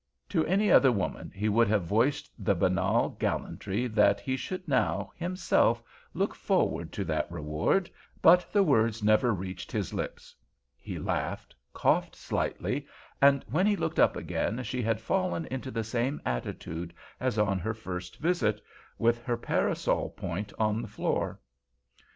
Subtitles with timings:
[0.29, 5.11] To any other woman he would have voiced the banal gallantry that he should now,
[5.15, 5.83] himself,
[6.15, 7.87] look forward to that reward,
[8.19, 10.35] but the words never reached his lips.
[10.75, 12.87] He laughed, coughed slightly,
[13.21, 17.59] and when he looked up again she had fallen into the same attitude as on
[17.59, 18.59] her first visit,
[18.97, 21.39] with her parasol point on the floor.